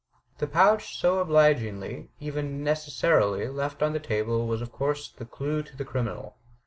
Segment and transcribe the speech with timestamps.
[0.39, 5.61] The pouch, so obligingly, even necessarily, left on the table was of course the clue
[5.61, 6.37] to the criminal.